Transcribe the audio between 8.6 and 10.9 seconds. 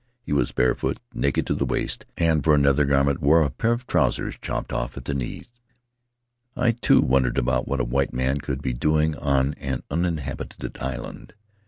be doing on an uninhabited